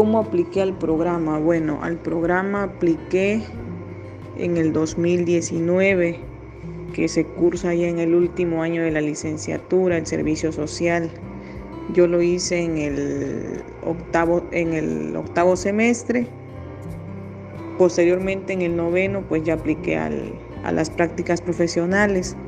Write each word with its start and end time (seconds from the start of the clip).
¿Cómo 0.00 0.18
apliqué 0.18 0.62
al 0.62 0.78
programa? 0.78 1.38
Bueno, 1.38 1.80
al 1.82 1.98
programa 1.98 2.62
apliqué 2.62 3.42
en 4.38 4.56
el 4.56 4.72
2019, 4.72 6.18
que 6.94 7.06
se 7.06 7.26
cursa 7.26 7.74
ya 7.74 7.86
en 7.86 7.98
el 7.98 8.14
último 8.14 8.62
año 8.62 8.82
de 8.82 8.92
la 8.92 9.02
licenciatura 9.02 9.98
en 9.98 10.06
servicio 10.06 10.52
social. 10.52 11.10
Yo 11.92 12.06
lo 12.06 12.22
hice 12.22 12.64
en 12.64 12.78
el 12.78 13.62
octavo, 13.84 14.42
en 14.52 14.72
el 14.72 15.14
octavo 15.14 15.54
semestre. 15.54 16.26
Posteriormente 17.76 18.54
en 18.54 18.62
el 18.62 18.76
noveno, 18.76 19.20
pues 19.28 19.44
ya 19.44 19.52
apliqué 19.52 19.98
a 19.98 20.72
las 20.72 20.88
prácticas 20.88 21.42
profesionales. 21.42 22.38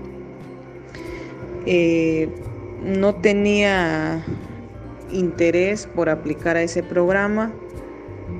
Eh, 1.66 2.30
no 2.82 3.14
tenía 3.16 4.24
interés 5.12 5.86
por 5.86 6.08
aplicar 6.08 6.56
a 6.56 6.62
ese 6.62 6.82
programa. 6.82 7.52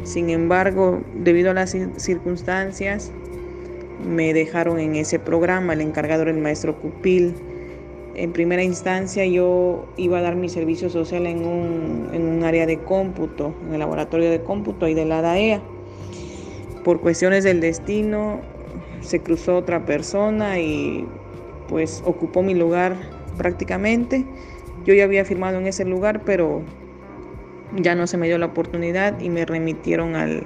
Sin 0.04 0.30
embargo, 0.30 1.00
debido 1.14 1.50
a 1.50 1.54
las 1.54 1.76
circunstancias, 1.96 3.12
me 4.04 4.34
dejaron 4.34 4.80
en 4.80 4.96
ese 4.96 5.18
programa, 5.18 5.74
el 5.74 5.80
encargado 5.80 6.24
del 6.24 6.38
maestro 6.38 6.76
Cupil. 6.76 7.34
En 8.14 8.32
primera 8.32 8.62
instancia 8.62 9.24
yo 9.24 9.86
iba 9.96 10.18
a 10.18 10.22
dar 10.22 10.36
mi 10.36 10.48
servicio 10.48 10.90
social 10.90 11.26
en 11.26 11.46
un, 11.46 12.42
área 12.44 12.66
de 12.66 12.78
cómputo, 12.78 13.54
en 13.66 13.74
el 13.74 13.78
laboratorio 13.78 14.30
de 14.30 14.42
cómputo 14.42 14.88
y 14.88 14.94
de 14.94 15.04
la 15.04 15.22
DAEA. 15.22 15.62
Por 16.84 17.00
cuestiones 17.00 17.44
del 17.44 17.60
destino 17.60 18.40
se 19.00 19.20
cruzó 19.20 19.56
otra 19.56 19.86
persona 19.86 20.58
y 20.58 21.06
pues 21.68 22.02
ocupó 22.04 22.42
mi 22.42 22.54
lugar 22.54 22.96
prácticamente. 23.38 24.26
Yo 24.84 24.94
ya 24.94 25.04
había 25.04 25.24
firmado 25.24 25.58
en 25.58 25.66
ese 25.66 25.84
lugar, 25.84 26.22
pero 26.24 26.62
ya 27.76 27.94
no 27.94 28.06
se 28.06 28.16
me 28.16 28.26
dio 28.26 28.38
la 28.38 28.46
oportunidad 28.46 29.20
y 29.20 29.30
me 29.30 29.44
remitieron 29.44 30.16
al, 30.16 30.44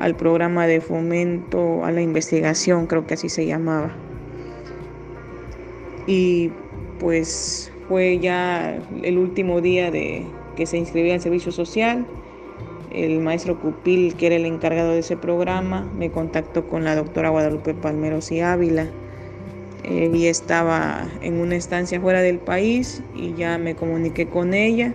al 0.00 0.16
programa 0.16 0.66
de 0.66 0.80
fomento 0.80 1.84
a 1.84 1.92
la 1.92 2.02
investigación, 2.02 2.86
creo 2.86 3.06
que 3.06 3.14
así 3.14 3.28
se 3.28 3.46
llamaba. 3.46 3.92
Y 6.06 6.50
pues 6.98 7.72
fue 7.88 8.18
ya 8.18 8.78
el 9.02 9.18
último 9.18 9.60
día 9.60 9.90
de 9.90 10.26
que 10.56 10.66
se 10.66 10.76
inscribía 10.76 11.14
en 11.14 11.20
servicio 11.20 11.52
social. 11.52 12.06
El 12.90 13.20
maestro 13.20 13.58
Cupil, 13.58 14.14
que 14.16 14.26
era 14.26 14.36
el 14.36 14.44
encargado 14.44 14.92
de 14.92 14.98
ese 14.98 15.16
programa, 15.16 15.90
me 15.96 16.10
contactó 16.10 16.68
con 16.68 16.84
la 16.84 16.94
doctora 16.94 17.30
Guadalupe 17.30 17.74
Palmeros 17.74 18.30
y 18.32 18.40
Ávila. 18.40 18.88
Eh, 19.84 20.10
y 20.14 20.26
estaba 20.26 21.08
en 21.22 21.40
una 21.40 21.56
estancia 21.56 22.00
fuera 22.00 22.22
del 22.22 22.38
país 22.38 23.02
y 23.16 23.34
ya 23.34 23.58
me 23.58 23.74
comuniqué 23.74 24.28
con 24.28 24.54
ella. 24.54 24.94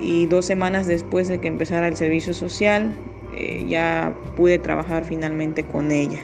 Y 0.00 0.26
dos 0.26 0.46
semanas 0.46 0.86
después 0.86 1.28
de 1.28 1.38
que 1.38 1.48
empezara 1.48 1.88
el 1.88 1.96
servicio 1.96 2.32
social, 2.32 2.96
eh, 3.36 3.64
ya 3.68 4.14
pude 4.36 4.58
trabajar 4.58 5.04
finalmente 5.04 5.62
con 5.62 5.92
ella. 5.92 6.20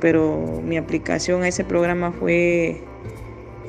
Pero 0.00 0.62
mi 0.64 0.76
aplicación 0.76 1.42
a 1.42 1.48
ese 1.48 1.64
programa 1.64 2.12
fue, 2.12 2.80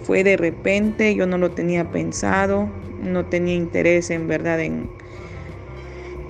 fue 0.03 0.23
de 0.23 0.37
repente, 0.37 1.15
yo 1.15 1.25
no 1.25 1.37
lo 1.37 1.51
tenía 1.51 1.89
pensado, 1.89 2.69
no 3.01 3.25
tenía 3.25 3.55
interés 3.55 4.09
en 4.11 4.27
verdad 4.27 4.59
en, 4.59 4.89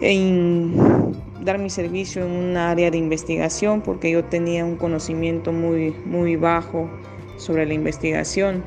en 0.02 1.07
dar 1.42 1.60
mi 1.60 1.70
servicio 1.70 2.26
en 2.26 2.32
un 2.32 2.58
área 2.58 2.92
de 2.92 2.98
investigación 2.98 3.82
porque 3.82 4.12
yo 4.12 4.24
tenía 4.24 4.66
un 4.66 4.76
conocimiento 4.76 5.52
muy, 5.52 5.92
muy 6.06 6.36
bajo 6.36 6.90
sobre 7.38 7.66
la 7.66 7.74
investigación. 7.74 8.64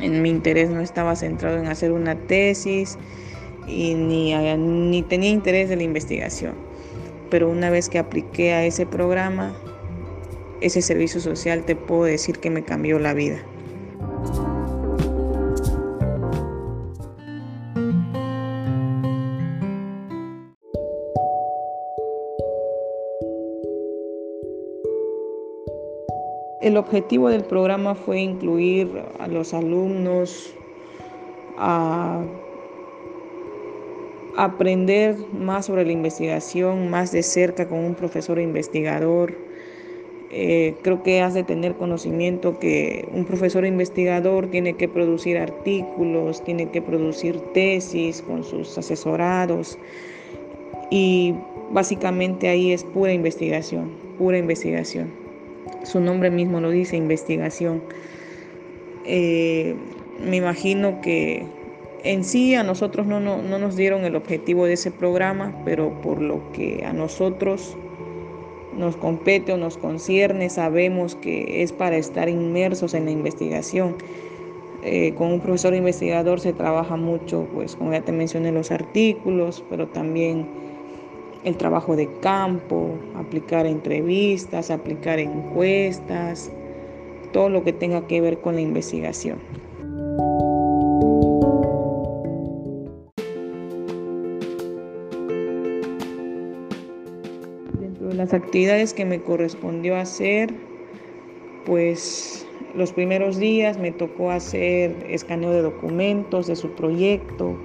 En 0.00 0.22
mi 0.22 0.30
interés 0.30 0.70
no 0.70 0.80
estaba 0.80 1.14
centrado 1.14 1.58
en 1.58 1.66
hacer 1.66 1.92
una 1.92 2.16
tesis 2.16 2.98
y 3.66 3.94
ni, 3.94 4.34
ni 4.56 5.02
tenía 5.02 5.30
interés 5.30 5.68
de 5.68 5.76
la 5.76 5.82
investigación. 5.82 6.54
Pero 7.30 7.48
una 7.50 7.70
vez 7.70 7.88
que 7.88 7.98
apliqué 7.98 8.52
a 8.52 8.64
ese 8.64 8.86
programa, 8.86 9.56
ese 10.60 10.82
servicio 10.82 11.20
social 11.20 11.64
te 11.64 11.76
puedo 11.76 12.04
decir 12.04 12.38
que 12.38 12.50
me 12.50 12.64
cambió 12.64 12.98
la 12.98 13.14
vida. 13.14 13.44
El 26.64 26.78
objetivo 26.78 27.28
del 27.28 27.44
programa 27.44 27.94
fue 27.94 28.20
incluir 28.20 28.88
a 29.18 29.28
los 29.28 29.52
alumnos 29.52 30.54
a 31.58 32.22
aprender 34.34 35.14
más 35.38 35.66
sobre 35.66 35.84
la 35.84 35.92
investigación, 35.92 36.88
más 36.88 37.12
de 37.12 37.22
cerca 37.22 37.68
con 37.68 37.80
un 37.80 37.94
profesor 37.94 38.40
investigador. 38.40 39.34
Eh, 40.30 40.74
creo 40.80 41.02
que 41.02 41.20
has 41.20 41.34
de 41.34 41.44
tener 41.44 41.74
conocimiento 41.74 42.58
que 42.58 43.06
un 43.12 43.26
profesor 43.26 43.66
investigador 43.66 44.46
tiene 44.46 44.72
que 44.72 44.88
producir 44.88 45.36
artículos, 45.36 46.42
tiene 46.44 46.70
que 46.70 46.80
producir 46.80 47.40
tesis 47.52 48.22
con 48.22 48.42
sus 48.42 48.78
asesorados 48.78 49.78
y 50.90 51.34
básicamente 51.72 52.48
ahí 52.48 52.72
es 52.72 52.84
pura 52.84 53.12
investigación, 53.12 53.90
pura 54.16 54.38
investigación. 54.38 55.23
Su 55.84 56.00
nombre 56.00 56.30
mismo 56.30 56.60
lo 56.60 56.70
dice, 56.70 56.96
investigación. 56.96 57.82
Eh, 59.04 59.74
me 60.24 60.36
imagino 60.36 61.00
que 61.00 61.44
en 62.04 62.24
sí 62.24 62.54
a 62.54 62.62
nosotros 62.62 63.06
no, 63.06 63.20
no, 63.20 63.42
nos 63.42 63.76
dieron 63.76 64.04
el 64.04 64.16
objetivo 64.16 64.66
de 64.66 64.74
ese 64.74 64.90
programa, 64.90 65.52
pero 65.64 66.00
por 66.00 66.20
lo 66.20 66.52
que 66.52 66.84
a 66.84 66.92
nosotros 66.92 67.76
nos 68.76 68.96
compete 68.96 69.52
o 69.52 69.56
nos 69.56 69.78
concierne, 69.78 70.50
sabemos 70.50 71.14
que 71.14 71.62
es 71.62 71.72
para 71.72 71.96
estar 71.96 72.28
inmersos 72.28 72.94
en 72.94 73.06
la 73.06 73.10
investigación. 73.10 73.96
Eh, 74.82 75.14
con 75.16 75.32
un 75.32 75.40
profesor 75.40 75.74
investigador 75.74 76.40
se 76.40 76.52
trabaja 76.52 76.96
mucho, 76.96 77.48
pues 77.54 77.74
como 77.74 77.92
ya 77.92 78.02
te 78.02 78.12
mencioné, 78.12 78.52
los 78.52 78.70
artículos, 78.70 79.64
pero 79.70 79.88
también 79.88 80.46
el 81.44 81.56
trabajo 81.56 81.94
de 81.96 82.08
campo, 82.20 82.94
aplicar 83.14 83.66
entrevistas, 83.66 84.70
aplicar 84.70 85.18
encuestas, 85.18 86.50
todo 87.32 87.48
lo 87.48 87.64
que 87.64 87.72
tenga 87.72 88.06
que 88.06 88.20
ver 88.20 88.40
con 88.40 88.54
la 88.54 88.60
investigación. 88.60 89.38
las 98.14 98.32
actividades 98.32 98.94
que 98.94 99.04
me 99.04 99.20
correspondió 99.20 99.96
hacer, 99.96 100.54
pues 101.66 102.46
los 102.74 102.92
primeros 102.92 103.38
días 103.38 103.78
me 103.78 103.92
tocó 103.92 104.30
hacer 104.30 104.94
escaneo 105.08 105.50
de 105.50 105.62
documentos 105.62 106.46
de 106.46 106.56
su 106.56 106.70
proyecto, 106.70 107.56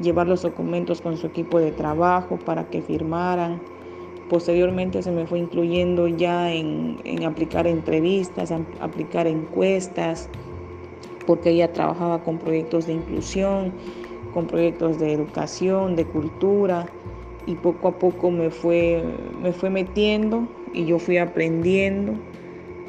llevar 0.00 0.26
los 0.26 0.42
documentos 0.42 1.00
con 1.00 1.16
su 1.16 1.26
equipo 1.26 1.58
de 1.58 1.72
trabajo 1.72 2.38
para 2.38 2.68
que 2.68 2.82
firmaran. 2.82 3.60
Posteriormente 4.28 5.02
se 5.02 5.10
me 5.10 5.26
fue 5.26 5.40
incluyendo 5.40 6.06
ya 6.06 6.52
en, 6.52 6.98
aplicar 7.24 7.66
entrevistas, 7.66 8.52
aplicar 8.80 9.26
encuestas, 9.26 10.28
porque 11.26 11.50
ella 11.50 11.72
trabajaba 11.72 12.22
con 12.22 12.38
proyectos 12.38 12.86
de 12.86 12.94
inclusión, 12.94 13.72
con 14.32 14.46
proyectos 14.46 14.98
de 14.98 15.12
educación, 15.12 15.96
de 15.96 16.04
cultura 16.04 16.86
y 17.46 17.56
poco 17.56 17.88
a 17.88 17.98
poco 17.98 18.30
me 18.30 18.50
fue, 18.50 19.02
me 19.42 19.52
fue 19.52 19.70
metiendo 19.70 20.46
y 20.72 20.84
yo 20.84 20.98
fui 20.98 21.18
aprendiendo 21.18 22.12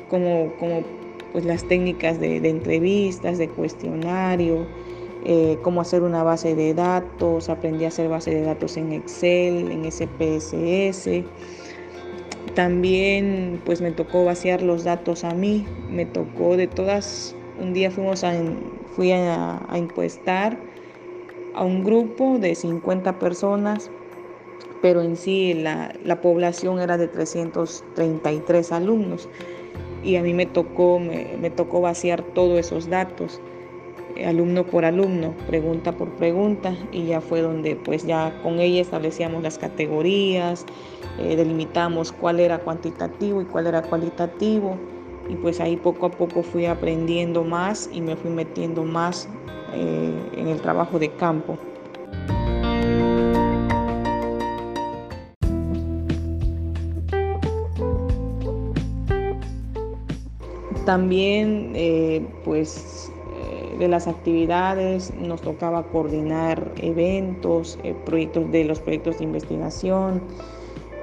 como, 0.09 0.51
como 0.59 0.83
pues 1.31 1.45
las 1.45 1.63
técnicas 1.63 2.19
de, 2.19 2.37
entrevistas, 2.37 3.37
de 3.37 3.47
cuestionario, 3.47 4.65
eh, 5.25 5.57
cómo 5.62 5.81
hacer 5.81 6.01
una 6.01 6.23
base 6.23 6.56
de 6.56 6.73
datos, 6.73 7.50
aprendí 7.50 7.85
a 7.85 7.89
hacer 7.89 8.09
base 8.09 8.31
de 8.31 8.41
datos 8.41 8.77
en 8.77 8.91
Excel, 8.94 9.71
en 9.71 9.91
SPSS. 9.91 11.23
También 12.56 13.62
pues 13.65 13.81
me 13.81 13.91
tocó 13.91 14.25
vaciar 14.25 14.62
los 14.62 14.83
datos 14.83 15.23
a 15.23 15.33
mí, 15.33 15.65
me 15.89 16.06
tocó 16.06 16.57
de 16.57 16.68
todas, 16.68 17.35
un 17.59 17.73
día 17.73 17.91
fuimos 17.91 18.23
a, 18.23 18.33
fui 18.95 19.12
a, 19.12 19.62
a 19.69 19.77
encuestar 19.77 20.57
a 21.53 21.63
un 21.63 21.83
grupo 21.83 22.39
de 22.39 22.56
50 22.56 23.19
personas 23.19 23.91
pero 24.81 25.01
en 25.01 25.15
sí 25.15 25.53
la, 25.53 26.21
población 26.21 26.79
era 26.79 26.97
de 26.97 27.07
333 27.07 28.71
alumnos 28.71 29.29
y 30.03 30.15
a 30.15 30.24
mí 30.24 30.33
me 30.33 30.47
tocó, 30.47 31.00
me, 31.00 31.50
tocó 31.51 31.81
vaciar 31.81 32.24
todos 32.24 32.59
esos 32.59 32.89
datos, 32.89 33.39
alumno 34.25 34.65
por 34.65 34.85
alumno, 34.85 35.33
pregunta 35.47 35.91
por 35.91 36.09
pregunta, 36.15 36.75
y 36.91 37.05
ya 37.05 37.21
fue 37.21 37.41
donde 37.41 37.75
pues 37.75 38.05
ya 38.05 38.33
con 38.43 38.59
ella 38.59 38.81
establecíamos 38.81 39.43
las 39.43 39.57
categorías, 39.57 40.65
eh, 41.19 41.35
delimitamos 41.35 42.11
cuál 42.11 42.39
era 42.39 42.59
cuantitativo 42.59 43.41
y 43.41 43.45
cuál 43.45 43.67
era 43.67 43.81
cualitativo, 43.81 44.77
y 45.29 45.35
pues 45.35 45.59
ahí 45.59 45.77
poco 45.77 46.07
a 46.07 46.11
poco 46.11 46.43
fui 46.43 46.65
aprendiendo 46.65 47.43
más 47.43 47.89
y 47.93 48.01
me 48.01 48.15
fui 48.15 48.31
metiendo 48.31 48.83
más 48.83 49.29
eh, 49.73 50.13
en 50.35 50.47
el 50.47 50.59
trabajo 50.61 50.99
de 50.99 51.09
campo. 51.09 51.57
También 60.85 61.71
eh, 61.75 62.27
pues 62.43 63.11
de 63.81 63.87
las 63.87 64.07
actividades 64.07 65.11
nos 65.15 65.41
tocaba 65.41 65.81
coordinar 65.81 66.71
eventos, 66.77 67.79
eh, 67.83 67.95
proyectos 68.05 68.51
de 68.51 68.63
los 68.63 68.79
proyectos 68.79 69.17
de 69.17 69.23
investigación. 69.23 70.21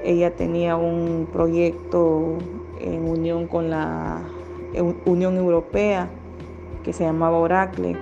Ella 0.05 0.37
tenía 0.37 0.77
un 0.77 1.27
proyecto 1.33 2.39
en 2.81 3.09
unión 3.09 3.49
con 3.49 3.69
la 3.69 4.23
Unión 5.07 5.37
Europea 5.37 6.09
que 6.85 6.93
se 6.93 7.03
llamaba 7.03 7.39
Oracle 7.39 7.97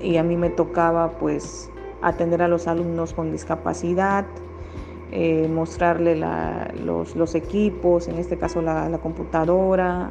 y 0.00 0.16
a 0.16 0.22
mí 0.22 0.36
me 0.36 0.48
tocaba 0.48 1.18
pues 1.18 1.68
atender 2.02 2.40
a 2.40 2.46
los 2.46 2.68
alumnos 2.68 3.12
con 3.12 3.32
discapacidad, 3.32 4.26
mostrarle 5.50 6.14
los, 6.84 7.34
equipos, 7.34 8.06
en 8.06 8.18
este 8.18 8.38
caso 8.38 8.62
la 8.62 8.96
computadora, 9.02 10.08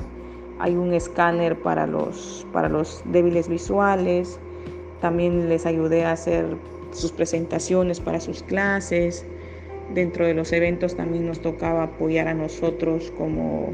hay 0.62 0.76
un 0.76 0.94
escáner 0.94 1.60
para 1.60 1.88
los, 1.88 2.46
para 2.54 2.70
los 2.70 3.02
débiles 3.06 3.50
visuales. 3.50 4.40
También 5.02 5.50
les 5.50 5.66
ayudé 5.66 6.06
a 6.06 6.12
hacer 6.12 6.46
sus 6.92 7.12
presentaciones 7.12 8.00
para 8.00 8.20
sus 8.20 8.44
clases. 8.44 9.26
Dentro 9.96 10.26
de 10.26 10.36
los 10.36 10.54
eventos 10.54 10.96
también 10.96 11.26
nos 11.26 11.42
tocaba 11.42 11.84
apoyar 11.84 12.28
a 12.28 12.36
nosotros 12.36 13.12
como, 13.18 13.74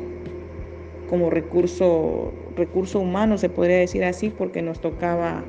como 1.09 1.29
recurso, 1.29 2.31
recurso 2.55 2.99
humano, 2.99 3.37
se 3.37 3.49
podría 3.49 3.79
decir 3.79 4.05
así, 4.05 4.29
porque 4.29 4.61
nos 4.61 4.79
tocaba 4.79 5.43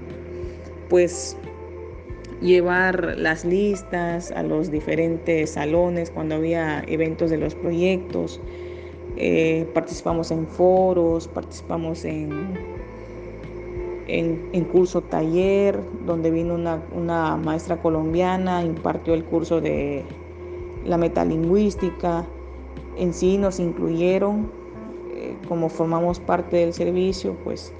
pues 0.88 1.36
llevar 2.40 3.16
las 3.16 3.44
listas 3.44 4.32
a 4.32 4.42
los 4.42 4.72
diferentes 4.72 5.50
salones 5.50 6.10
cuando 6.10 6.34
había 6.34 6.82
eventos 6.88 7.30
de 7.30 7.38
los 7.38 7.54
proyectos, 7.54 8.40
eh, 9.20 9.68
participamos 9.74 10.30
en 10.30 10.46
foros, 10.46 11.26
participamos 11.26 12.04
en, 12.04 12.56
en, 14.06 14.64
curso 14.66 15.00
taller, 15.00 15.80
donde 16.06 16.30
vino 16.30 16.54
una, 16.54 17.36
maestra 17.36 17.82
colombiana, 17.82 18.62
impartió 18.62 19.14
el 19.14 19.24
curso 19.24 19.60
de 19.60 20.04
la 20.84 20.98
metalingüística. 20.98 22.24
En 22.96 23.12
sí 23.12 23.38
nos 23.38 23.58
incluyeron, 23.58 24.52
eh, 25.12 25.36
como 25.48 25.68
formamos 25.68 26.20
parte 26.20 26.58
del 26.58 26.72
servicio, 26.72 27.34
pues 27.42 27.72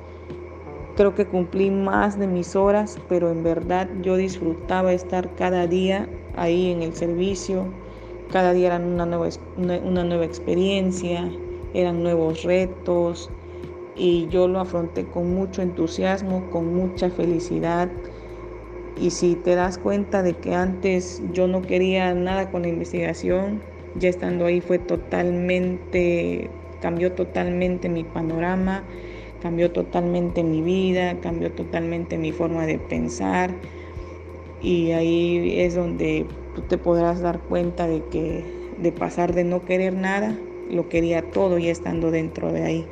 creo 0.96 1.14
que 1.14 1.25
cumplí 1.25 1.70
más 1.70 2.19
de 2.19 2.26
mis 2.26 2.56
horas, 2.56 2.99
pero 3.08 3.31
en 3.31 3.44
verdad 3.44 3.88
yo 4.02 4.17
disfrutaba 4.17 4.93
estar 4.93 5.32
cada 5.37 5.69
día 5.69 6.08
ahí 6.35 6.73
en 6.73 6.82
el 6.82 6.94
servicio 6.94 7.67
cada 8.30 8.52
día 8.52 8.69
era 8.69 8.76
una 8.76 9.06
nueva, 9.06 9.28
una, 9.56 10.04
nueva 10.04 10.25
experiencia, 10.25 11.30
eran 11.75 12.02
nuevos 12.02 12.42
retos 12.42 13.30
y 13.96 14.28
yo 14.28 14.48
lo 14.48 14.60
afronté 14.60 15.04
con 15.06 15.34
mucho 15.34 15.62
entusiasmo, 15.62 16.48
con 16.50 16.75
mucha 16.75 17.10
felicidad. 17.10 17.88
Y 19.00 19.10
si 19.10 19.34
te 19.36 19.54
das 19.54 19.78
cuenta 19.78 20.22
de 20.22 20.34
que 20.34 20.54
antes 20.54 21.22
yo 21.32 21.46
no 21.46 21.62
quería 21.62 22.14
nada 22.14 22.50
con 22.50 22.62
la 22.62 22.69
investigación, 22.69 23.60
ya 23.96 24.08
estando 24.08 24.46
ahí 24.46 24.60
fue 24.60 24.78
totalmente, 24.78 26.50
cambió 26.80 27.12
totalmente 27.12 27.88
mi 27.88 28.04
panorama, 28.04 28.82
cambió 29.40 29.70
totalmente 29.70 30.42
mi 30.42 30.62
vida, 30.62 31.19
cambió 31.20 31.52
totalmente 31.52 32.19
mi 32.19 32.32
forma 32.32 32.66
de 32.66 32.78
pensar. 32.78 33.54
Y 34.60 34.90
ahí 34.90 35.60
es 35.60 35.76
donde 35.76 36.26
tú 36.58 36.64
te 36.64 36.76
podrás 36.76 37.20
dar 37.20 37.38
cuenta 37.38 37.87
de 37.87 38.02
que 38.06 38.44
de 38.78 38.90
pasar 38.90 39.32
de 39.32 39.44
no 39.44 39.64
querer 39.64 39.93
nada, 39.93 40.37
lo 40.69 40.88
quería 40.88 41.31
todo 41.31 41.56
ya 41.56 41.70
estando 41.70 42.10
dentro 42.10 42.52
de 42.52 42.62
ahí. 42.64 42.87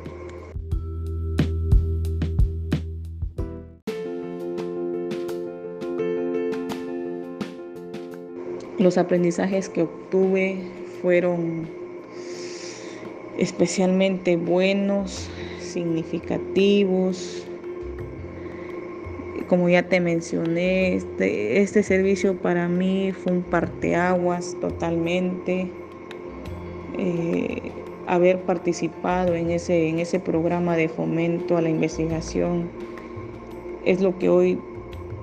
Los 8.79 8.97
aprendizajes 8.97 9.67
que 9.67 9.81
obtuve 9.81 10.59
fueron 11.01 11.67
especialmente 13.37 14.37
buenos, 14.37 15.29
significativos, 15.59 17.46
como 19.47 19.69
ya 19.69 19.83
te 19.83 19.99
mencioné, 19.99 20.95
este, 20.95 21.61
este 21.61 21.83
servicio 21.83 22.35
para 22.37 22.67
mí 22.67 23.11
fue 23.11 23.33
un 23.33 23.43
parteaguas 23.43 24.55
totalmente. 24.59 25.71
Eh, 26.97 27.71
haber 28.07 28.41
participado 28.41 29.35
en 29.35 29.51
ese, 29.51 29.89
en 29.89 29.99
ese 29.99 30.19
programa 30.19 30.75
de 30.77 30.87
fomento 30.87 31.57
a 31.57 31.61
la 31.61 31.69
investigación 31.69 32.69
es 33.85 34.01
lo 34.01 34.17
que 34.17 34.29
hoy 34.29 34.59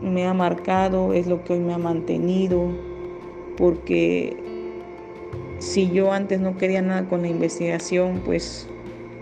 me 0.03 0.26
ha 0.26 0.35
marcado, 0.35 1.15
es 1.15 1.26
lo 1.26 1.43
que 1.44 1.55
hoy 1.55 1.61
me 1.61 1.73
ha 1.73 1.79
mantenido, 1.79 2.69
porque 3.56 4.37
si 5.59 5.91
yo 5.91 6.12
antes 6.12 6.41
no 6.41 6.56
quería 6.59 6.82
nada 6.82 7.09
con 7.09 7.23
la 7.23 7.29
investigación, 7.29 8.21
pues 8.25 8.69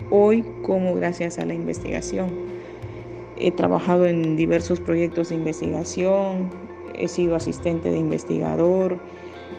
hoy 0.09 0.43
como 0.61 0.93
gracias 0.95 1.39
a 1.39 1.45
la 1.45 1.53
investigación. 1.53 2.52
He 3.37 3.51
trabajado 3.51 4.05
en 4.05 4.35
diversos 4.35 4.79
proyectos 4.79 5.29
de 5.29 5.35
investigación, 5.35 6.51
he 6.93 7.07
sido 7.07 7.35
asistente 7.35 7.89
de 7.89 7.97
investigador, 7.97 8.99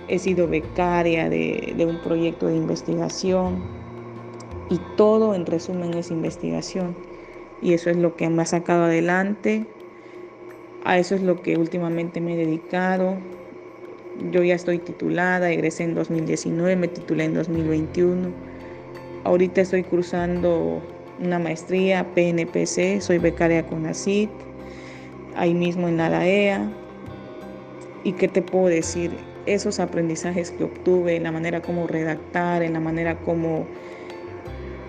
he 0.08 0.18
sido 0.18 0.48
becaria 0.48 1.28
de, 1.28 1.74
un 1.86 2.00
proyecto 2.02 2.46
de 2.46 2.56
investigación 2.56 3.62
y 4.70 4.80
todo 4.96 5.34
en 5.34 5.46
resumen 5.46 5.94
es 5.94 6.10
investigación. 6.10 6.96
Y 7.62 7.72
eso 7.72 7.90
es 7.90 7.96
lo 7.96 8.14
que 8.16 8.28
me 8.28 8.42
ha 8.42 8.46
sacado 8.46 8.84
adelante, 8.84 9.66
a 10.84 10.98
eso 10.98 11.14
es 11.14 11.22
lo 11.22 11.40
que 11.40 11.56
últimamente 11.56 12.20
me 12.20 12.34
he 12.34 12.36
dedicado. 12.36 13.16
Yo 14.30 14.42
ya 14.42 14.54
estoy 14.54 14.78
titulada, 14.78 15.50
egresé 15.50 15.84
en 15.84 15.94
2019, 15.94 16.76
me 16.76 16.88
titulé 16.88 17.24
en 17.24 17.34
2021. 17.34 18.28
Ahorita 19.24 19.62
estoy 19.62 19.82
cursando 19.82 20.82
una 21.20 21.38
maestría 21.38 22.06
PNPC, 22.14 23.00
soy 23.00 23.18
becaria 23.18 23.66
con 23.66 23.86
ACID, 23.86 24.28
ahí 25.36 25.54
mismo 25.54 25.88
en 25.88 25.96
la 25.96 26.10
DAEA. 26.10 26.70
¿Y 28.02 28.12
qué 28.12 28.28
te 28.28 28.42
puedo 28.42 28.66
decir? 28.66 29.12
Esos 29.46 29.80
aprendizajes 29.80 30.50
que 30.50 30.64
obtuve, 30.64 31.16
en 31.16 31.24
la 31.24 31.32
manera 31.32 31.60
como 31.60 31.86
redactar, 31.86 32.62
en 32.62 32.74
la 32.74 32.80
manera 32.80 33.18
como 33.20 33.66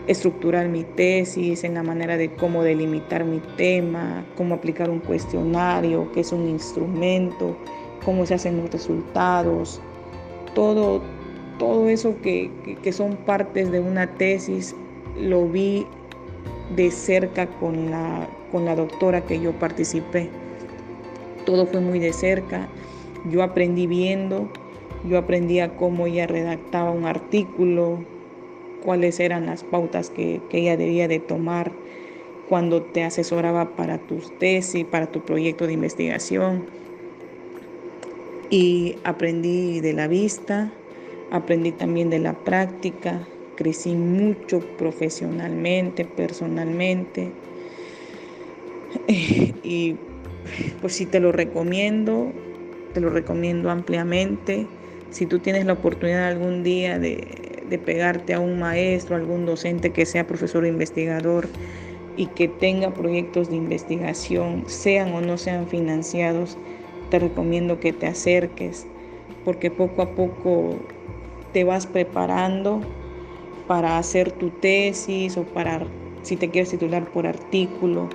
estructurar 0.07 0.67
mi 0.67 0.83
tesis, 0.83 1.63
en 1.63 1.73
la 1.73 1.83
manera 1.83 2.17
de 2.17 2.31
cómo 2.33 2.63
delimitar 2.63 3.25
mi 3.25 3.41
tema, 3.57 4.23
cómo 4.35 4.55
aplicar 4.55 4.89
un 4.89 4.99
cuestionario, 4.99 6.11
qué 6.11 6.21
es 6.21 6.31
un 6.31 6.47
instrumento, 6.47 7.57
cómo 8.03 8.25
se 8.25 8.35
hacen 8.35 8.57
los 8.57 8.71
resultados, 8.71 9.81
todo, 10.53 11.01
todo 11.57 11.89
eso 11.89 12.15
que, 12.21 12.51
que 12.81 12.93
son 12.93 13.15
partes 13.15 13.71
de 13.71 13.79
una 13.79 14.07
tesis, 14.15 14.75
lo 15.17 15.47
vi 15.47 15.87
de 16.75 16.91
cerca 16.91 17.47
con 17.47 17.91
la, 17.91 18.27
con 18.51 18.65
la 18.65 18.75
doctora 18.75 19.21
que 19.21 19.39
yo 19.39 19.51
participé. 19.53 20.29
Todo 21.45 21.65
fue 21.67 21.81
muy 21.81 21.99
de 21.99 22.13
cerca. 22.13 22.67
Yo 23.29 23.43
aprendí 23.43 23.87
viendo, 23.87 24.49
yo 25.07 25.17
aprendía 25.17 25.75
cómo 25.75 26.07
ella 26.07 26.27
redactaba 26.27 26.91
un 26.91 27.05
artículo, 27.05 27.99
cuáles 28.83 29.19
eran 29.19 29.45
las 29.45 29.63
pautas 29.63 30.09
que, 30.09 30.41
que 30.49 30.59
ella 30.59 30.77
debía 30.77 31.07
de 31.07 31.19
tomar 31.19 31.71
cuando 32.49 32.83
te 32.83 33.03
asesoraba 33.03 33.75
para 33.75 33.97
tus 33.97 34.37
tesis, 34.37 34.85
para 34.85 35.07
tu 35.07 35.21
proyecto 35.21 35.67
de 35.67 35.73
investigación. 35.73 36.65
Y 38.49 38.97
aprendí 39.03 39.79
de 39.81 39.93
la 39.93 40.07
vista, 40.07 40.71
aprendí 41.31 41.71
también 41.71 42.09
de 42.09 42.19
la 42.19 42.33
práctica, 42.33 43.27
crecí 43.55 43.93
mucho 43.93 44.59
profesionalmente, 44.77 46.05
personalmente. 46.05 47.31
Y 49.63 49.95
pues 50.79 50.93
sí 50.93 51.05
te 51.05 51.19
lo 51.19 51.31
recomiendo, 51.31 52.31
te 52.93 53.01
lo 53.01 53.09
recomiendo 53.09 53.69
ampliamente. 53.69 54.67
Si 55.09 55.25
tú 55.25 55.39
tienes 55.39 55.65
la 55.65 55.73
oportunidad 55.73 56.27
algún 56.27 56.63
día 56.63 56.99
de, 56.99 57.55
pegarte 57.83 58.33
a 58.33 58.39
un 58.39 58.59
maestro, 58.59 59.15
algún 59.15 59.45
docente 59.45 59.91
que 59.91 60.05
sea 60.05 60.27
profesor 60.27 60.63
o 60.63 60.67
investigador 60.67 61.47
y 62.15 62.27
que 62.27 62.47
tenga 62.47 62.93
proyectos 62.93 63.49
de 63.49 63.55
investigación, 63.55 64.63
sean 64.67 65.13
o 65.13 65.21
no 65.21 65.37
sean 65.37 65.67
financiados, 65.67 66.57
te 67.09 67.19
recomiendo 67.19 67.79
que 67.79 67.91
te 67.91 68.07
acerques, 68.07 68.87
porque 69.43 69.71
poco 69.71 70.03
a 70.03 70.15
poco 70.15 70.79
te 71.51 71.63
vas 71.63 71.85
preparando 71.87 72.81
para 73.67 73.97
hacer 73.97 74.31
tu 74.31 74.49
tesis 74.49 75.37
o 75.37 75.43
para 75.43 75.85
si 76.23 76.35
te 76.35 76.49
quieres 76.49 76.71
titular 76.71 77.09
por 77.11 77.27
artículo. 77.27 78.09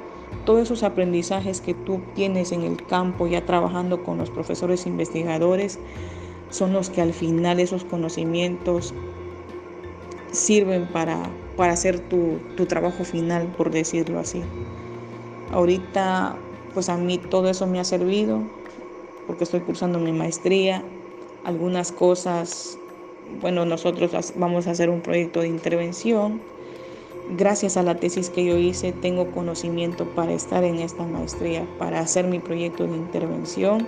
Todos 0.45 0.63
esos 0.63 0.83
aprendizajes 0.83 1.61
que 1.61 1.75
tú 1.75 2.01
tienes 2.15 2.53
en 2.53 2.63
el 2.63 2.85
campo 2.87 3.27
ya 3.27 3.45
trabajando 3.45 4.03
con 4.03 4.19
los 4.19 4.31
profesores 4.31 4.87
investigadores 4.87 5.79
son 6.51 6.73
los 6.73 6.91
que 6.91 7.01
al 7.01 7.13
final 7.13 7.61
esos 7.61 7.85
conocimientos 7.85 8.95
sirven 10.33 10.87
para, 10.87 11.31
para 11.57 11.73
hacer 11.73 12.01
tu, 12.01 12.39
tu 12.57 12.67
trabajo 12.67 13.05
final, 13.05 13.49
por 13.57 13.71
decirlo 13.71 14.19
así. 14.19 14.43
Ahorita, 15.53 16.37
pues 16.75 16.89
a 16.89 16.97
mí 16.97 17.19
todo 17.19 17.49
eso 17.49 17.67
me 17.67 17.81
ha 17.81 17.85
servido 17.85 18.43
porque 19.31 19.45
estoy 19.45 19.61
cursando 19.61 20.01
mi 20.01 20.13
maestría. 20.13 20.83
Algunas 21.45 21.93
cosas, 21.93 22.80
bueno, 23.41 23.65
nosotros 23.65 24.35
vamos 24.37 24.67
a 24.67 24.73
hacer 24.73 24.91
un 24.91 25.01
proyecto 25.01 25.41
de 25.41 25.49
intervención. 25.49 26.41
Gracias 27.37 27.77
a 27.77 27.83
la 27.83 27.95
tesis 27.95 28.29
que 28.29 28.45
yo 28.45 28.57
hice, 28.57 28.93
tengo 28.93 29.31
conocimiento 29.31 30.05
para 30.05 30.33
estar 30.33 30.65
en 30.65 30.81
esta 30.81 31.05
maestría, 31.05 31.65
para 31.79 32.01
hacer 32.01 32.27
mi 32.27 32.41
proyecto 32.41 32.87
de 32.87 32.97
intervención 32.97 33.87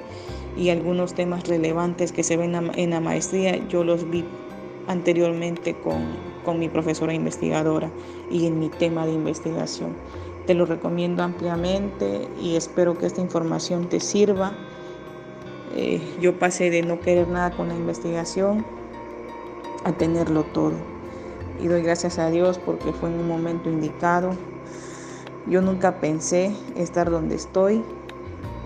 y 0.56 0.68
algunos 0.68 1.14
temas 1.14 1.48
relevantes 1.48 2.12
que 2.12 2.22
se 2.22 2.36
ven 2.36 2.54
en 2.54 2.90
la 2.90 3.00
maestría, 3.00 3.56
yo 3.68 3.82
los 3.82 4.08
vi 4.08 4.24
anteriormente 4.86 5.74
con, 5.74 6.02
con 6.44 6.60
mi 6.60 6.68
profesora 6.68 7.14
investigadora 7.14 7.90
y 8.30 8.46
en 8.46 8.60
mi 8.60 8.68
tema 8.68 9.06
de 9.06 9.12
investigación. 9.12 9.96
Te 10.46 10.54
lo 10.54 10.64
recomiendo 10.64 11.24
ampliamente 11.24 12.28
y 12.40 12.54
espero 12.54 12.96
que 12.96 13.06
esta 13.06 13.20
información 13.20 13.88
te 13.88 13.98
sirva. 13.98 14.52
Eh, 15.74 16.00
yo 16.20 16.38
pasé 16.38 16.70
de 16.70 16.82
no 16.82 17.00
querer 17.00 17.26
nada 17.26 17.50
con 17.50 17.68
la 17.68 17.74
investigación 17.74 18.64
a 19.84 19.92
tenerlo 19.92 20.44
todo. 20.44 20.74
Y 21.60 21.68
doy 21.68 21.82
gracias 21.82 22.18
a 22.18 22.30
Dios 22.30 22.58
porque 22.58 22.92
fue 22.92 23.08
en 23.08 23.20
un 23.20 23.28
momento 23.28 23.70
indicado. 23.70 24.36
Yo 25.46 25.60
nunca 25.60 26.00
pensé 26.00 26.54
estar 26.76 27.10
donde 27.10 27.34
estoy 27.34 27.84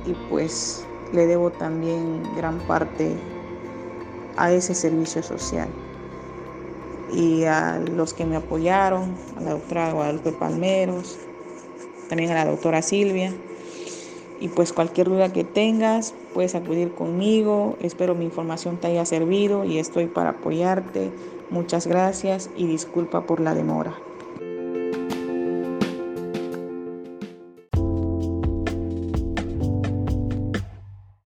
y 0.06 0.14
pues 0.30 0.87
le 1.12 1.26
debo 1.26 1.50
también 1.50 2.23
gran 2.37 2.58
parte 2.61 3.16
a 4.37 4.52
ese 4.52 4.75
servicio 4.75 5.23
social 5.23 5.68
y 7.12 7.44
a 7.44 7.78
los 7.78 8.12
que 8.12 8.26
me 8.26 8.37
apoyaron, 8.37 9.16
a 9.37 9.40
la 9.40 9.50
doctora 9.52 9.92
Guadalupe 9.92 10.32
Palmeros, 10.32 11.18
también 12.08 12.30
a 12.30 12.35
la 12.35 12.44
doctora 12.44 12.82
Silvia. 12.82 13.32
Y 14.38 14.49
pues 14.50 14.73
cualquier 14.73 15.09
duda 15.09 15.33
que 15.33 15.45
tengas, 15.45 16.14
puedes 16.33 16.55
acudir 16.55 16.95
conmigo. 16.95 17.76
Espero 17.81 18.14
mi 18.14 18.25
información 18.26 18.81
te 18.81 18.88
haya 18.88 19.05
servido 19.07 19.64
y 19.64 19.78
estoy 19.78 20.09
para 20.09 20.31
apoyarte. 20.31 21.14
Muchas 21.49 21.87
gracias 21.87 22.50
y 22.55 22.66
disculpa 22.66 23.26
por 23.26 23.40
la 23.40 23.55
demora. 23.55 24.05